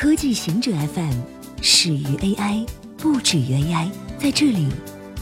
[0.00, 1.12] 科技行者 FM
[1.60, 2.66] 始于 AI，
[2.96, 3.90] 不止于 AI。
[4.18, 4.66] 在这里，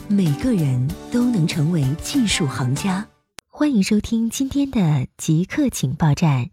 [0.06, 3.04] 每个人都能成为技术行家。
[3.48, 6.50] 欢迎收听今天的极客情报站。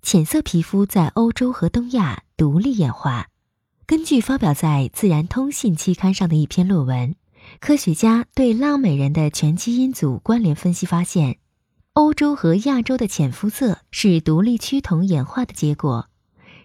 [0.00, 3.28] 浅色皮肤在欧洲和东亚独立演化。
[3.84, 7.14] 根据发表在《自然通信》期刊上的一篇论文，
[7.60, 11.36] 科学家对拉美人的全基因组关联分析发现，
[11.92, 16.08] 欧洲和亚洲的浅肤色是独立趋同演化的结果。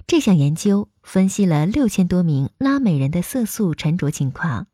[0.07, 4.67] 这项研究分析了六千多名拉美人的色素沉着情况。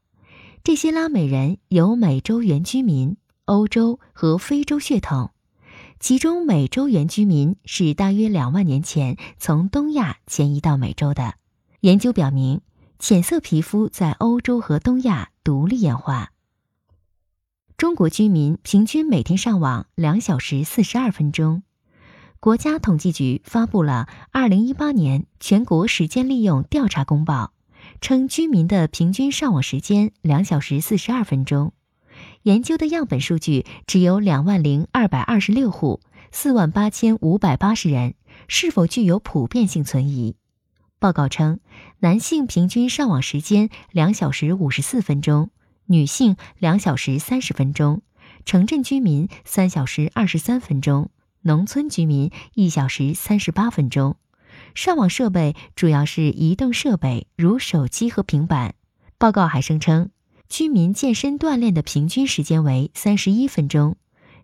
[0.63, 5.31] 这些拉美人有美洲原居民、欧洲和非洲血统，
[5.99, 11.33] 其中美洲原居民是大约两万年前从东亚迁移到美洲的。
[11.79, 12.61] 研究表明，
[12.99, 16.31] 浅色皮肤在欧洲和东亚独立演化。
[17.75, 21.63] 中国居民平均每天上网两小时四十二分钟。
[22.43, 27.53] 国家统计局发布了二零一八年全国时间利用调查公报，
[28.01, 31.71] 称居民的平均上网时间两小时四十二分钟。
[32.41, 36.01] 研究的样本数据只有两万零二百二十六户，
[36.33, 38.15] 四万八千五百八十人，
[38.49, 40.35] 是否具有普遍性存疑？
[40.99, 41.61] 报告称，
[41.99, 45.49] 男性平均上网时间两小时五十四分钟，
[45.85, 48.01] 女性两小时三十分钟，
[48.43, 51.09] 城镇居民三小时二十三分钟。
[51.45, 54.15] 农村居民一小时三十八分钟，
[54.75, 58.75] 上网设备主要是移动设备，如手机和平板。
[59.17, 60.09] 报告还声称，
[60.47, 63.97] 居民健身锻炼的平均时间为三十一分钟，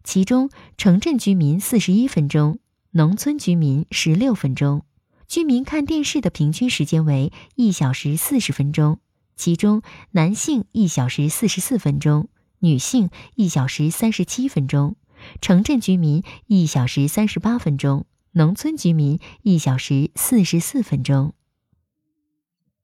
[0.03, 2.59] 其中城镇居民四十一分钟，
[2.91, 4.83] 农村居民十六分钟。
[5.25, 8.99] 居民看电视的平均时间为一小时四十分钟，
[9.37, 12.27] 其中男性一小时四十四分钟，
[12.59, 14.97] 女性一小时三十七分钟。
[15.41, 21.33] 城镇居民一小时三十八分钟，农村居民一小时四十四分钟。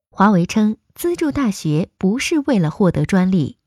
[0.10, 3.58] 华为称，资助大学不是为了获得专利。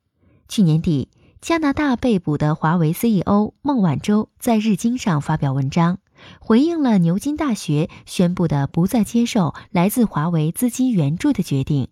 [0.49, 5.99] 去年底，加拿大被捕的华为 CEO 孟晚舟在日经上发表文章，
[6.41, 11.89] 回应了牛津大学宣布的不再接受来自华为资金援助的决定。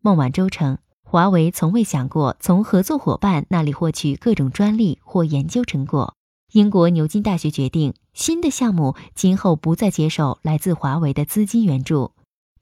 [0.00, 0.78] 孟晚舟称。
[1.12, 6.14] 华为从未想过从合作伙伴那里获取各种专利或研究成果。
[6.52, 12.12] 英国牛津大学决定，新的项目今后不再接受来自华为的资金援助，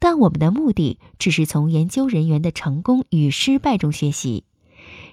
[0.00, 4.42] 但我们的目的只是从研究人员的成功与失败中学习。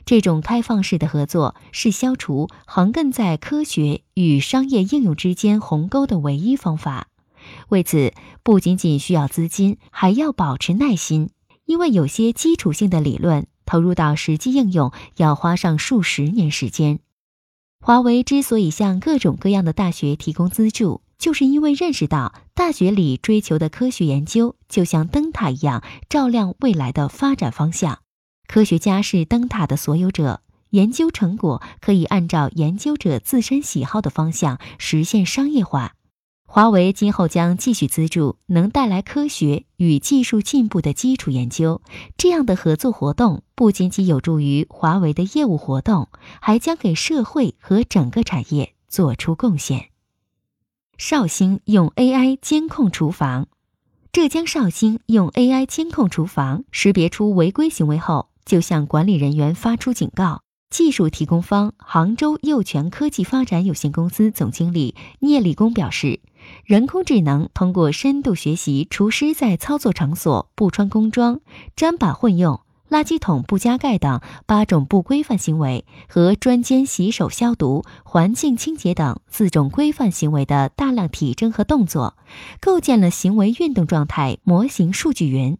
[0.03, 7.09] 这种开放式的合作是消除横亘在科学与商业应用之间鸿沟的唯一方法。
[7.69, 11.29] 为此，不仅仅需要资金，还要保持耐心。
[11.67, 16.99] 因为有些基础性的理论投入到实际应用要花上数十年时间。
[17.79, 27.99] 华为之所以向各种各样的大学提供资助，就是因为认识到大学里追求的科学研究就像灯塔一样，照亮未来的发展方向。
[28.47, 35.93] 科学家是灯塔的所有者，研究成果可以按照研究者自身喜好的方向实现商业化。
[36.57, 41.83] 华为今后将继续资助能带来科学与技术进步的基础研究。
[42.17, 46.09] 这样的合作活动不仅仅有助于华为的业务活动，
[46.41, 49.89] 还将给社会和整个产业做出贡献。
[50.97, 53.45] 绍兴用 AI 监控厨房，
[54.11, 60.41] 浙江绍兴用 AI 监控厨房，识别出违规行为后，就向管理人员发出警告。
[60.69, 66.19] 技术提供方杭州佑全科技发展有限公司总经理聂立功表示。
[66.63, 71.39] 人工智能通过深度学习厨师在操作场所不穿工装、
[71.75, 82.15] 砧板混用、垃圾桶不加盖等八种不规范行为和专间洗手消毒、环境清洁等四种规范行为的大量体征和动作，
[82.59, 85.57] 构建了行为运动状态模型数据云。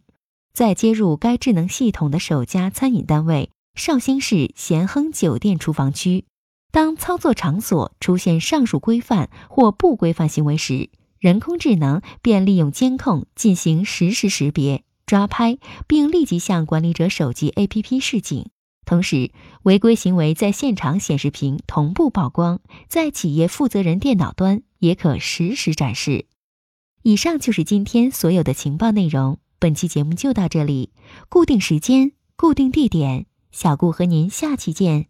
[0.54, 6.24] 在接入该智能系统的首家餐饮单位——绍兴市咸亨酒店厨房区。
[6.70, 18.50] 当操作场所出现上述规范或不规范行为时，人工智能便利用监控进行实时识别、抓拍，并立即向管理者手机 APP 示警。
[18.84, 19.32] 同时，
[19.64, 26.26] 违规行为在现场显示屏同步曝光，在企业负责人电脑端也可实时展示。
[27.02, 29.38] 以上就是今天所有的情报内容。
[29.58, 30.92] 本期节目就到这里，
[31.28, 35.08] 固定时间、固定地点，小顾和您下期见。